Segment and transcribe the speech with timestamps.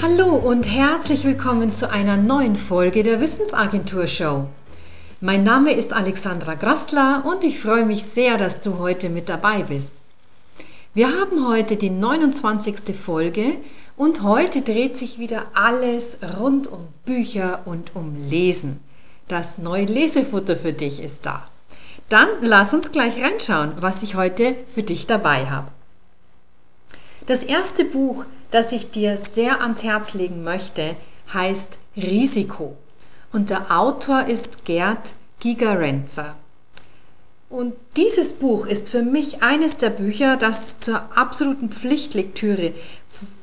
[0.00, 4.46] Hallo und herzlich willkommen zu einer neuen Folge der Wissensagentur Show.
[5.20, 9.64] Mein Name ist Alexandra Grastler und ich freue mich sehr, dass du heute mit dabei
[9.64, 10.02] bist.
[10.94, 12.94] Wir haben heute die 29.
[12.96, 13.54] Folge
[13.96, 18.78] und heute dreht sich wieder alles rund um Bücher und um Lesen.
[19.26, 21.44] Das neue Lesefutter für dich ist da.
[22.08, 25.72] Dann lass uns gleich reinschauen, was ich heute für dich dabei habe.
[27.28, 30.96] Das erste Buch, das ich dir sehr ans Herz legen möchte,
[31.34, 32.74] heißt Risiko.
[33.32, 36.36] Und der Autor ist Gerd Gigerenzer.
[37.50, 42.72] Und dieses Buch ist für mich eines der Bücher, das zur absoluten Pflichtlektüre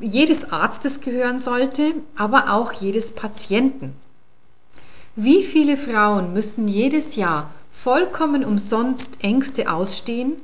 [0.00, 3.94] jedes Arztes gehören sollte, aber auch jedes Patienten.
[5.14, 10.34] Wie viele Frauen müssen jedes Jahr vollkommen umsonst Ängste ausstehen,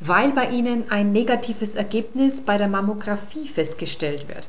[0.00, 4.48] weil bei ihnen ein negatives Ergebnis bei der Mammographie festgestellt wird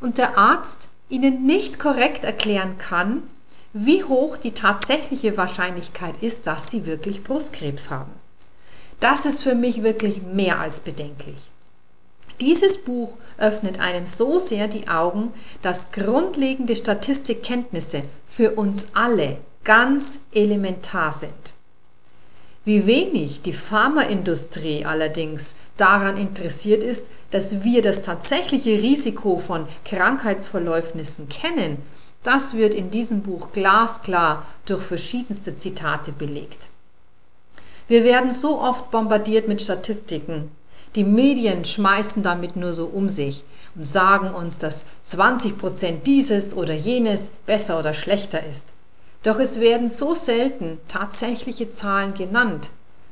[0.00, 3.22] und der Arzt ihnen nicht korrekt erklären kann,
[3.72, 8.12] wie hoch die tatsächliche Wahrscheinlichkeit ist, dass sie wirklich Brustkrebs haben.
[9.00, 11.50] Das ist für mich wirklich mehr als bedenklich.
[12.40, 15.32] Dieses Buch öffnet einem so sehr die Augen,
[15.62, 21.51] dass grundlegende Statistikkenntnisse für uns alle ganz elementar sind.
[22.64, 31.28] Wie wenig die Pharmaindustrie allerdings daran interessiert ist, dass wir das tatsächliche Risiko von Krankheitsverläufnissen
[31.28, 31.78] kennen,
[32.22, 36.68] das wird in diesem Buch glasklar durch verschiedenste Zitate belegt.
[37.88, 40.52] Wir werden so oft bombardiert mit Statistiken.
[40.94, 43.42] Die Medien schmeißen damit nur so um sich
[43.74, 48.68] und sagen uns, dass 20 Prozent dieses oder jenes besser oder schlechter ist.
[49.22, 52.70] Doch es werden so selten tatsächliche Zahlen genannt,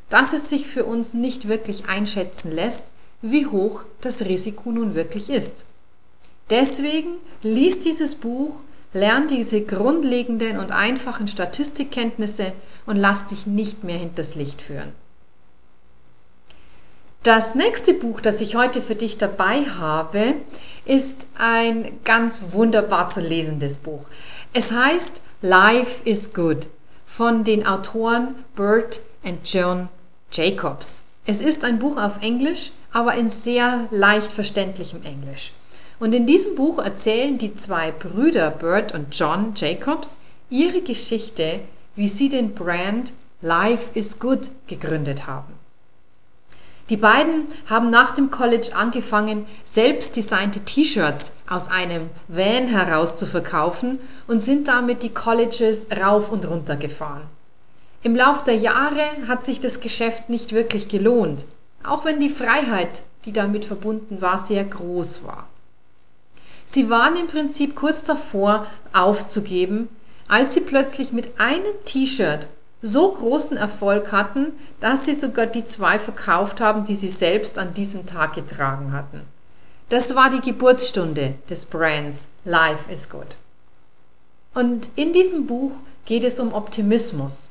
[0.08, 2.86] dass es sich für uns nicht wirklich einschätzen lässt,
[3.22, 5.66] wie hoch das Risiko nun wirklich ist.
[6.48, 8.62] Deswegen lies dieses Buch,
[8.92, 12.52] lern diese grundlegenden und einfachen Statistikkenntnisse
[12.86, 14.92] und lass dich nicht mehr hinters Licht führen.
[17.22, 20.34] Das nächste Buch, das ich heute für dich dabei habe,
[20.86, 24.08] ist ein ganz wunderbar zu lesendes Buch.
[24.54, 26.66] Es heißt Life is Good
[27.06, 29.88] von den Autoren Bert und John
[30.30, 31.02] Jacobs.
[31.24, 35.52] Es ist ein Buch auf Englisch, aber in sehr leicht verständlichem Englisch.
[35.98, 40.18] Und in diesem Buch erzählen die zwei Brüder Bert und John Jacobs
[40.50, 41.60] ihre Geschichte,
[41.94, 45.54] wie sie den Brand Life is Good gegründet haben.
[46.90, 53.26] Die beiden haben nach dem College angefangen, selbst designte T-Shirts aus einem Van heraus zu
[53.26, 57.22] verkaufen und sind damit die Colleges rauf und runter gefahren.
[58.02, 61.44] Im Lauf der Jahre hat sich das Geschäft nicht wirklich gelohnt,
[61.84, 65.46] auch wenn die Freiheit, die damit verbunden war, sehr groß war.
[66.64, 69.88] Sie waren im Prinzip kurz davor aufzugeben,
[70.26, 72.48] als sie plötzlich mit einem T-Shirt
[72.82, 77.74] so großen Erfolg hatten, dass sie sogar die zwei verkauft haben, die sie selbst an
[77.74, 79.22] diesem Tag getragen hatten.
[79.90, 83.36] Das war die Geburtsstunde des Brands Life is Good.
[84.54, 87.50] Und in diesem Buch geht es um Optimismus.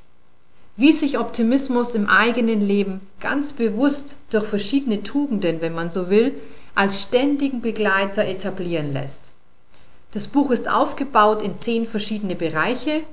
[0.75, 6.39] Wie sich Optimismus im eigenen Leben ganz bewusst durch verschiedene Tugenden, wenn man so will,
[6.75, 9.34] als ständigen Begleiter etablieren lässt.
[10.12, 13.03] Das Buch ist aufgebaut in zehn verschiedene Bereiche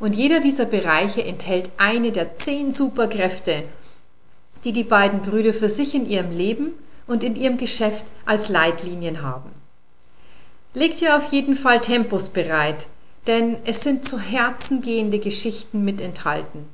[0.00, 3.64] und jeder dieser Bereiche enthält eine der zehn Superkräfte,
[4.64, 6.72] die die beiden Brüder für sich in ihrem Leben
[7.06, 9.50] und in ihrem Geschäft als Leitlinien haben.
[10.72, 12.86] Legt ihr auf jeden Fall Tempos bereit,
[13.26, 16.66] denn es sind zu Herzen gehende Geschichten mit enthalten.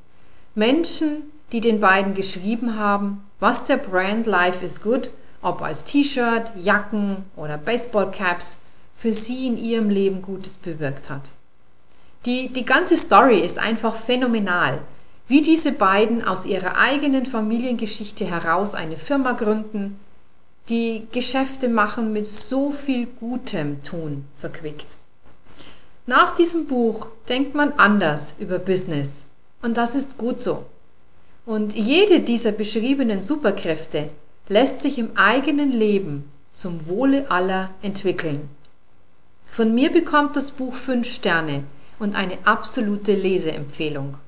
[0.54, 1.22] Menschen,
[1.53, 5.10] die den beiden geschrieben haben, was der Brand Life is Good,
[5.43, 8.61] ob als T-Shirt, Jacken oder Baseballcaps,
[8.94, 11.32] für sie in ihrem Leben Gutes bewirkt hat.
[12.26, 14.81] Die, die ganze Story ist einfach phänomenal.
[15.28, 20.00] Wie diese beiden aus ihrer eigenen Familiengeschichte heraus eine Firma gründen,
[20.69, 24.96] die Geschäfte machen mit so viel Gutem tun verquickt.
[26.06, 29.26] Nach diesem Buch denkt man anders über Business
[29.62, 30.67] und das ist gut so.
[31.44, 34.11] Und jede dieser beschriebenen Superkräfte
[34.49, 38.49] lässt sich im eigenen Leben zum Wohle aller entwickeln.
[39.44, 41.62] Von mir bekommt das Buch fünf Sterne
[41.98, 44.19] und eine absolute Leseempfehlung.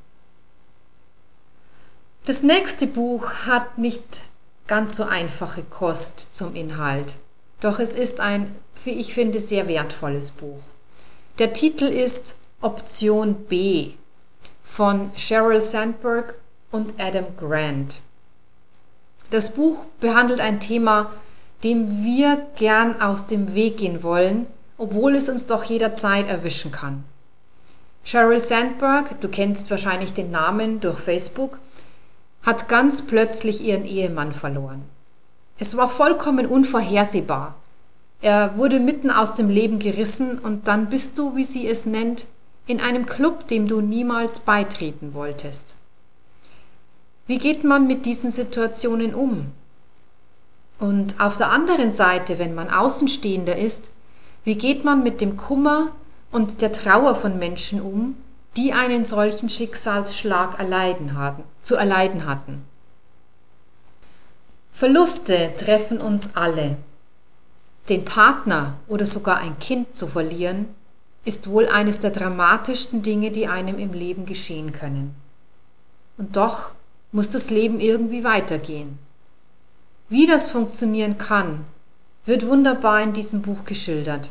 [2.25, 4.23] Das nächste Buch hat nicht
[4.67, 7.17] ganz so einfache Kost zum Inhalt,
[7.61, 8.55] doch es ist ein,
[8.85, 10.61] wie ich finde, sehr wertvolles Buch.
[11.39, 13.93] Der Titel ist Option B
[14.63, 16.35] von Sheryl Sandberg
[16.71, 18.01] und Adam Grant.
[19.31, 21.13] Das Buch behandelt ein Thema,
[21.65, 24.47] dem wir gern aus dem Weg gehen wollen
[24.79, 27.05] obwohl es uns doch jederzeit erwischen kann.
[28.03, 31.59] Sheryl Sandberg, du kennst wahrscheinlich den Namen durch Facebook,
[32.43, 34.83] hat ganz plötzlich ihren Ehemann verloren.
[35.59, 37.57] Es war vollkommen unvorhersehbar.
[38.21, 42.27] Er wurde mitten aus dem Leben gerissen und dann bist du, wie sie es nennt,
[42.67, 45.77] in einem Club, dem du niemals beitreten wolltest.
[47.27, 49.53] Wie geht man mit diesen Situationen um?
[50.79, 53.91] Und auf der anderen Seite, wenn man Außenstehender ist,
[54.45, 55.93] wie geht man mit dem Kummer
[56.31, 58.17] und der Trauer von Menschen um,
[58.57, 62.65] die einen solchen Schicksalsschlag erleiden haben, zu erleiden hatten?
[64.71, 66.77] Verluste treffen uns alle.
[67.89, 70.67] Den Partner oder sogar ein Kind zu verlieren,
[71.25, 75.15] ist wohl eines der dramatischsten Dinge, die einem im Leben geschehen können.
[76.17, 76.73] Und doch
[77.13, 78.99] muss das Leben irgendwie weitergehen.
[80.09, 81.65] Wie das funktionieren kann,
[82.25, 84.31] wird wunderbar in diesem Buch geschildert.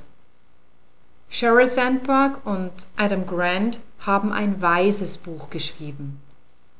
[1.29, 6.21] Sheryl Sandberg und Adam Grant haben ein weises Buch geschrieben,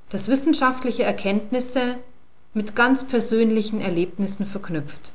[0.10, 1.98] das wissenschaftliche Erkenntnisse
[2.54, 5.12] mit ganz persönlichen Erlebnissen verknüpft.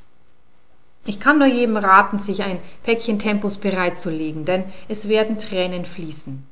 [1.05, 6.47] Ich kann nur jedem raten, sich ein Päckchen Tempos bereitzulegen, denn es werden Tränen fließen.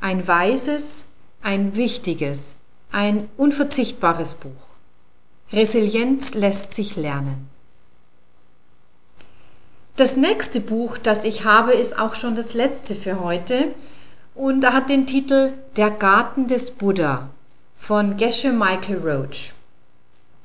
[0.00, 1.08] Ein weises,
[1.42, 2.56] ein wichtiges,
[2.90, 4.74] ein unverzichtbares Buch.
[5.52, 7.53] Resilienz lässt sich lernen.
[9.96, 13.72] Das nächste Buch, das ich habe, ist auch schon das letzte für heute
[14.34, 17.30] und hat den Titel Der Garten des Buddha
[17.76, 19.52] von Geshe Michael Roach.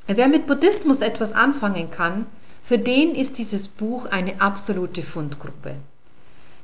[0.06, 2.28] Wer mit Buddhismus etwas anfangen kann,
[2.62, 5.78] für den ist dieses Buch eine absolute Fundgruppe.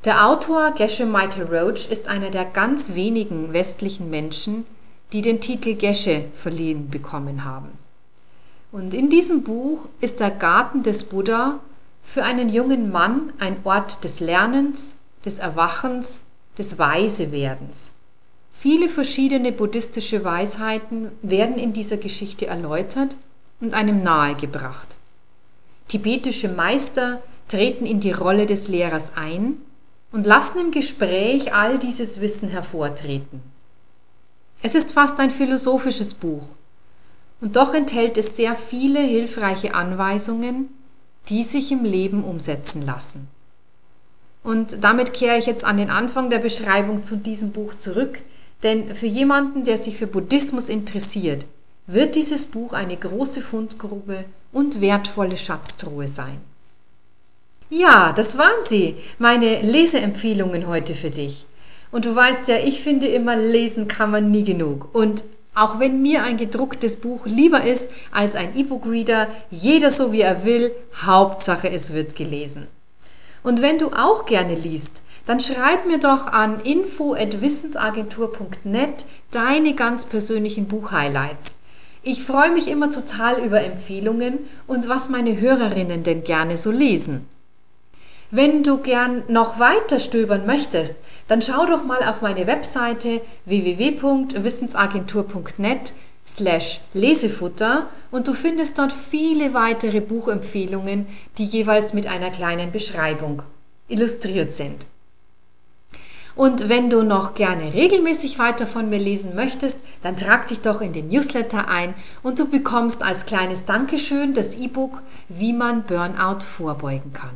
[0.04, 4.64] Der Autor Geshe Michael Roach ist einer der ganz wenigen westlichen Menschen,
[5.12, 7.80] die den Titel Gesche verliehen bekommen haben.
[8.72, 11.60] Und in diesem Buch ist der Garten des Buddha
[12.06, 16.22] für einen jungen Mann ein Ort des Lernens, des Erwachens,
[16.58, 17.92] des Weisewerdens.
[18.52, 23.18] Viele verschiedene buddhistische Weisheiten werden in dieser Geschichte erläutert
[23.60, 24.98] und einem nahegebracht.
[25.88, 29.58] Tibetische Meister treten in die Rolle des Lehrers ein
[30.12, 33.42] und lassen im Gespräch all dieses Wissen hervortreten.
[34.62, 36.56] Es ist fast ein philosophisches Buch
[37.42, 40.70] und doch enthält es sehr viele hilfreiche Anweisungen,
[41.30, 43.28] die sich im Leben umsetzen lassen.
[44.44, 48.22] Und damit kehre ich jetzt an den Anfang der Beschreibung zu diesem Buch zurück,
[48.64, 51.46] denn für jemanden, der sich für Buddhismus interessiert,
[51.88, 56.40] wird dieses Buch eine große Fundgrube und wertvolle Schatztruhe sein.
[57.70, 61.46] Ja, das waren sie, meine Leseempfehlungen heute für dich.
[61.92, 64.94] Und du weißt ja, ich finde immer, lesen kann man nie genug.
[64.94, 65.24] Und
[65.56, 70.46] auch wenn mir ein gedrucktes Buch lieber ist als ein E-Book-Reader, jeder so wie er
[70.46, 70.72] will,
[71.04, 72.68] Hauptsache es wird gelesen.
[73.42, 80.68] Und wenn du auch gerne liest, dann schreib mir doch an info@wissensagentur.net deine ganz persönlichen
[80.68, 81.56] Buchhighlights.
[82.04, 84.38] Ich freue mich immer total über Empfehlungen
[84.68, 87.28] und was meine Hörerinnen denn gerne so lesen.
[88.30, 95.94] Wenn du gern noch weiter stöbern möchtest, dann schau doch mal auf meine Webseite www.wissensagentur.net
[96.28, 103.44] slash Lesefutter und du findest dort viele weitere Buchempfehlungen, die jeweils mit einer kleinen Beschreibung
[103.88, 104.86] illustriert sind.
[106.36, 110.82] Und wenn du noch gerne regelmäßig weiter von mir lesen möchtest, dann trag dich doch
[110.82, 116.42] in den Newsletter ein und du bekommst als kleines Dankeschön das E-Book Wie man Burnout
[116.42, 117.32] vorbeugen kann.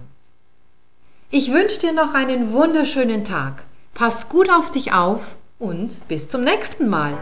[1.32, 3.64] Ich wünsche dir noch einen wunderschönen Tag.
[3.94, 7.18] Pass gut auf dich auf und bis zum nächsten Mal.